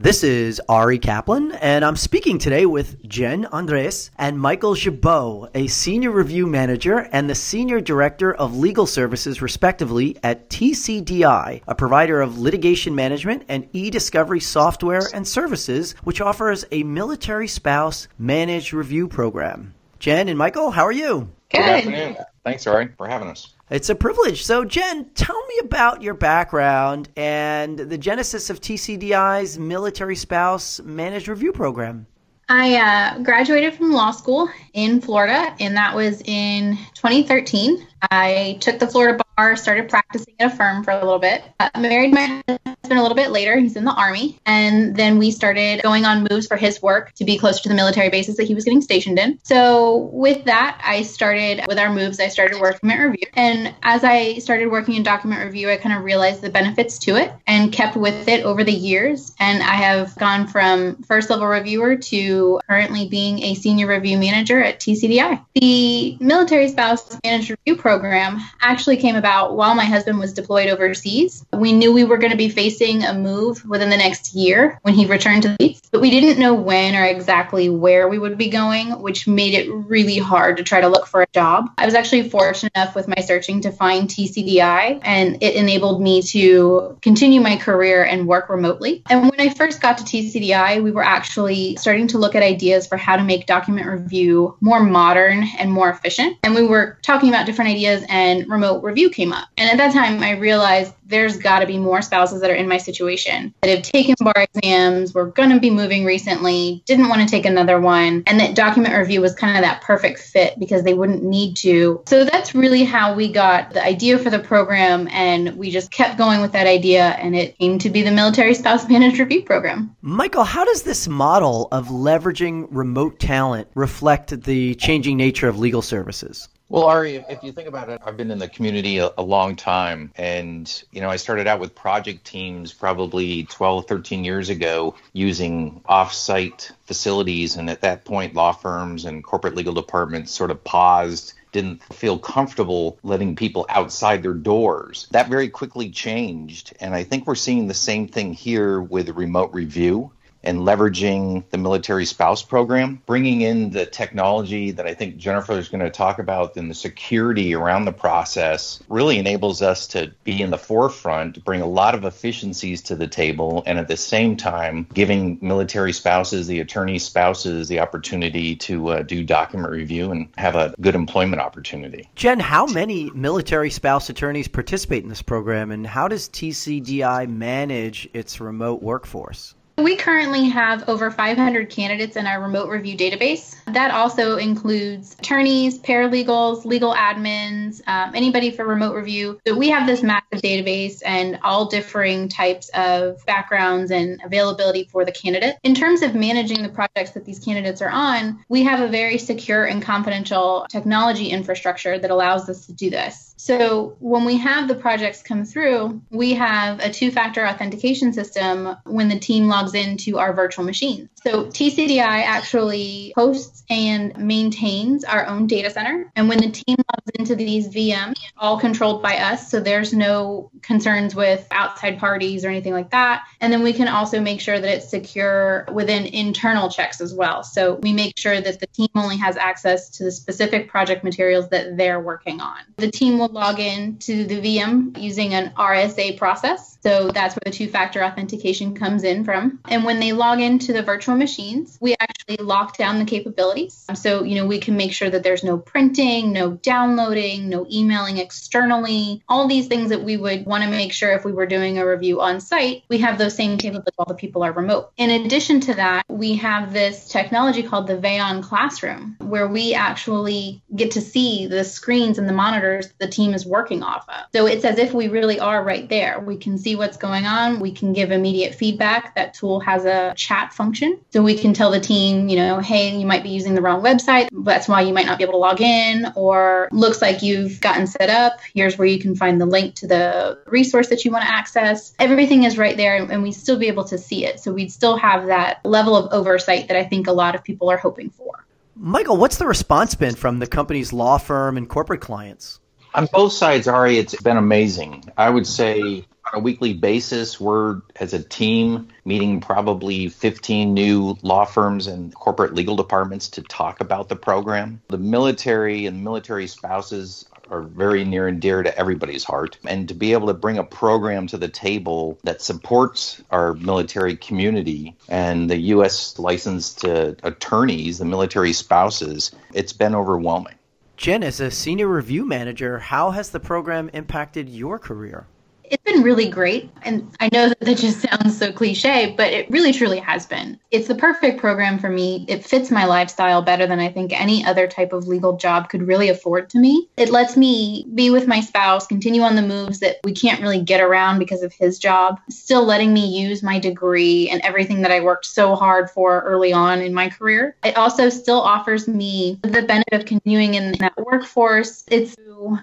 [0.00, 5.66] This is Ari Kaplan, and I'm speaking today with Jen Andres and Michael Gibeault, a
[5.66, 12.20] senior review manager and the senior director of legal services, respectively, at TCDI, a provider
[12.20, 18.72] of litigation management and e discovery software and services, which offers a military spouse managed
[18.72, 19.74] review program.
[19.98, 21.28] Jen and Michael, how are you?
[21.50, 22.16] Good, Good afternoon.
[22.44, 23.54] Thanks, Ari, for having us.
[23.70, 24.44] It's a privilege.
[24.44, 31.28] So, Jen, tell me about your background and the genesis of TCDI's Military Spouse Managed
[31.28, 32.06] Review Program.
[32.50, 37.86] I uh, graduated from law school in Florida, and that was in 2013.
[38.10, 41.44] I took the Florida bar, started practicing at a firm for a little bit.
[41.60, 43.58] Uh, married my husband a little bit later.
[43.58, 44.38] He's in the Army.
[44.46, 47.74] And then we started going on moves for his work to be closer to the
[47.74, 49.38] military bases that he was getting stationed in.
[49.42, 53.26] So, with that, I started, with our moves, I started working at review.
[53.34, 57.16] And as I started working in document review, I kind of realized the benefits to
[57.16, 59.34] it and kept with it over the years.
[59.38, 64.62] And I have gone from first level reviewer to currently being a senior review manager
[64.62, 65.44] at TCDI.
[65.54, 71.44] The military spouse managed review program actually came about while my husband was deployed overseas.
[71.52, 74.94] We knew we were going to be facing a move within the next year when
[74.94, 78.48] he returned to the but we didn't know when or exactly where we would be
[78.48, 81.70] going, which made it really hard to try to look for a job.
[81.78, 86.22] I was actually fortunate enough with my searching to find TCDI, and it enabled me
[86.22, 89.02] to continue my career and work remotely.
[89.10, 92.86] And when I first got to TCDI, we were actually starting to look at ideas
[92.86, 96.36] for how to make document review more modern and more efficient.
[96.42, 99.48] And we were talking about different ideas and remote review came up.
[99.56, 102.67] And at that time, I realized there's got to be more spouses that are in
[102.68, 107.22] my situation that have taken bar exams, were going to be moving recently, didn't want
[107.22, 110.82] to take another one, and that document review was kind of that perfect fit because
[110.82, 112.02] they wouldn't need to.
[112.06, 116.18] So that's really how we got the idea for the program, and we just kept
[116.18, 119.94] going with that idea, and it came to be the Military Spouse Managed Review Program.
[120.02, 125.82] Michael, how does this model of leveraging remote talent reflect the changing nature of legal
[125.82, 126.48] services?
[126.70, 129.56] Well, Ari, if you think about it, I've been in the community a, a, long
[129.56, 130.12] time.
[130.16, 135.80] And, you know, I started out with project teams probably 12, 13 years ago using
[135.86, 137.56] off-site facilities.
[137.56, 142.18] And at that point, law firms and corporate legal departments sort of paused didn't feel
[142.18, 145.08] comfortable letting people outside their doors.
[145.12, 146.74] That very quickly changed.
[146.80, 150.12] And I think we're seeing the same thing here with remote review
[150.42, 155.68] and leveraging the military spouse program, bringing in the technology that I think Jennifer is
[155.68, 160.40] going to talk about and the security around the process really enables us to be
[160.40, 164.36] in the forefront, bring a lot of efficiencies to the table, and at the same
[164.36, 170.28] time, giving military spouses, the attorney spouses, the opportunity to uh, do document review and
[170.36, 172.08] have a good employment opportunity.
[172.14, 178.08] Jen, how many military spouse attorneys participate in this program, and how does TCDI manage
[178.12, 179.54] its remote workforce?
[179.78, 183.54] We currently have over 500 candidates in our remote review database.
[183.66, 189.38] That also includes attorneys, paralegals, legal admins, um, anybody for remote review.
[189.46, 195.04] So we have this massive database and all differing types of backgrounds and availability for
[195.04, 195.54] the candidate.
[195.62, 199.16] In terms of managing the projects that these candidates are on, we have a very
[199.16, 203.27] secure and confidential technology infrastructure that allows us to do this.
[203.38, 208.76] So when we have the projects come through, we have a two factor authentication system
[208.84, 211.08] when the team logs into our virtual machines.
[211.22, 216.10] So TCDI actually hosts and maintains our own data center.
[216.16, 220.50] And when the team logs into these VMs, all controlled by us, so there's no
[220.62, 223.24] concerns with outside parties or anything like that.
[223.40, 227.44] And then we can also make sure that it's secure within internal checks as well.
[227.44, 231.48] So we make sure that the team only has access to the specific project materials
[231.50, 232.58] that they're working on.
[232.76, 236.78] The team will log in to the VM using an RSA process.
[236.82, 239.60] So that's where the two factor authentication comes in from.
[239.68, 243.84] And when they log into the virtual machines, we actually lock down the capabilities.
[243.88, 247.66] Um, so, you know, we can make sure that there's no printing, no downloading, no
[247.70, 251.46] emailing externally, all these things that we would want to make sure if we were
[251.46, 254.90] doing a review on site, we have those same capabilities while the people are remote.
[254.96, 260.62] In addition to that, we have this technology called the Veyon Classroom, where we actually
[260.74, 264.26] get to see the screens and the monitors the team is working off of.
[264.32, 266.20] So it's as if we really are right there.
[266.20, 267.60] We can see what's going on.
[267.60, 269.14] We can give immediate feedback.
[269.14, 270.98] That tool has a chat function.
[271.10, 273.62] So we can tell the team, saying, you know, hey, you might be using the
[273.62, 274.28] wrong website.
[274.32, 276.12] That's why you might not be able to log in.
[276.14, 278.40] Or looks like you've gotten set up.
[278.54, 281.94] Here's where you can find the link to the resource that you want to access.
[281.98, 284.40] Everything is right there, and we'd still be able to see it.
[284.40, 287.70] So we'd still have that level of oversight that I think a lot of people
[287.70, 288.44] are hoping for.
[288.76, 292.60] Michael, what's the response been from the company's law firm and corporate clients?
[292.94, 295.04] On both sides, Ari, it's been amazing.
[295.16, 301.16] I would say on a weekly basis, we're as a team meeting probably 15 new
[301.22, 304.80] law firms and corporate legal departments to talk about the program.
[304.88, 309.58] The military and military spouses are very near and dear to everybody's heart.
[309.66, 314.16] And to be able to bring a program to the table that supports our military
[314.16, 316.18] community and the U.S.
[316.18, 320.57] licensed attorneys, the military spouses, it's been overwhelming.
[320.98, 325.28] Jen, as a senior review manager, how has the program impacted your career?
[325.70, 326.70] It's been really great.
[326.82, 330.58] And I know that that just sounds so cliche, but it really truly has been.
[330.70, 332.24] It's the perfect program for me.
[332.28, 335.86] It fits my lifestyle better than I think any other type of legal job could
[335.86, 336.88] really afford to me.
[336.96, 340.62] It lets me be with my spouse, continue on the moves that we can't really
[340.62, 344.92] get around because of his job, still letting me use my degree and everything that
[344.92, 347.56] I worked so hard for early on in my career.
[347.64, 351.84] It also still offers me the benefit of continuing in that workforce.
[351.88, 352.16] It's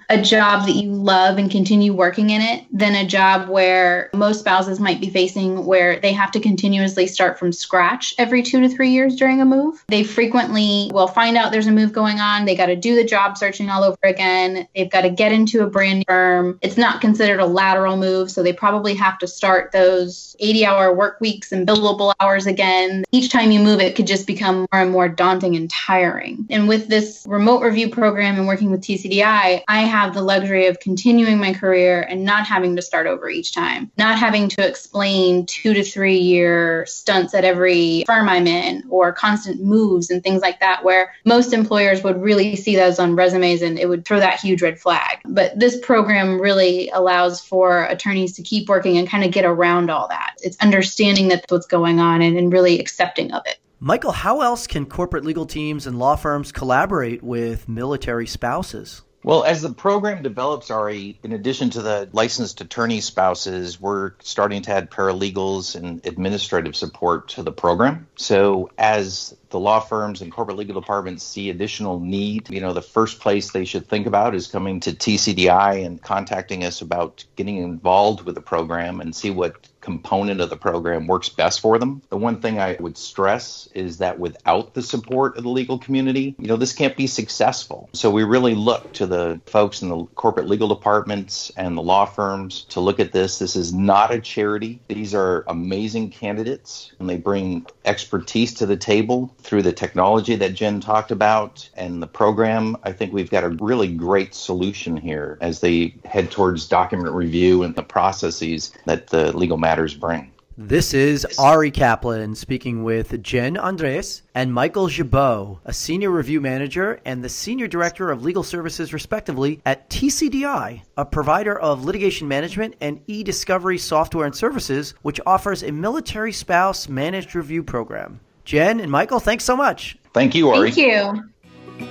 [0.09, 4.39] a job that you love and continue working in it than a job where most
[4.39, 8.69] spouses might be facing where they have to continuously start from scratch every two to
[8.69, 9.83] three years during a move.
[9.87, 12.45] They frequently will find out there's a move going on.
[12.45, 14.67] They got to do the job searching all over again.
[14.75, 16.59] They've got to get into a brand new firm.
[16.61, 20.93] It's not considered a lateral move, so they probably have to start those 80 hour
[20.93, 23.05] work weeks and billable hours again.
[23.11, 26.45] Each time you move, it could just become more and more daunting and tiring.
[26.49, 30.79] And with this remote review program and working with TCDI, I have the luxury of
[30.79, 35.45] continuing my career and not having to start over each time, not having to explain
[35.45, 40.41] two to three year stunts at every firm I'm in or constant moves and things
[40.41, 44.19] like that, where most employers would really see those on resumes and it would throw
[44.19, 45.19] that huge red flag.
[45.25, 49.89] But this program really allows for attorneys to keep working and kind of get around
[49.89, 50.35] all that.
[50.43, 53.57] It's understanding that's what's going on and, and really accepting of it.
[53.79, 59.03] Michael, how else can corporate legal teams and law firms collaborate with military spouses?
[59.25, 64.61] Well, as the program develops, Ari, in addition to the licensed attorney spouses, we're starting
[64.61, 68.05] to add paralegals and administrative support to the program.
[68.17, 72.83] So, as the law firms and corporate legal departments see additional need, you know, the
[72.83, 77.57] first place they should think about is coming to TCDI and contacting us about getting
[77.57, 82.01] involved with the program and see what component of the program works best for them.
[82.09, 86.35] The one thing I would stress is that without the support of the legal community,
[86.39, 87.87] you know, this can't be successful.
[87.93, 92.05] So we really look to the folks in the corporate legal departments and the law
[92.05, 93.37] firms to look at this.
[93.37, 94.79] This is not a charity.
[94.87, 100.55] These are amazing candidates and they bring expertise to the table through the technology that
[100.55, 102.75] Jen talked about and the program.
[102.81, 107.61] I think we've got a really great solution here as they head towards document review
[107.61, 110.31] and the processes that the legal matter matters bring.
[110.57, 117.01] This is Ari Kaplan speaking with Jen Andres and Michael Gibeault, a senior review manager
[117.03, 122.75] and the senior director of legal services, respectively, at TCDI, a provider of litigation management
[122.79, 128.21] and e discovery software and services, which offers a military spouse managed review program.
[128.45, 129.97] Jen and Michael, thanks so much.
[130.13, 130.71] Thank you, Ari.
[130.71, 131.21] Thank you.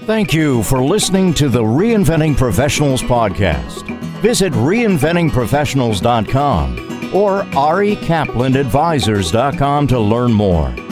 [0.07, 3.87] Thank you for listening to the Reinventing Professionals podcast.
[4.23, 10.84] Visit reinventingprofessionals.com or arikaplanadvisors.com to learn more.